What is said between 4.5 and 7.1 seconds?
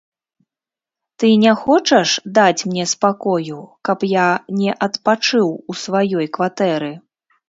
не адпачыў у сваёй кватэры?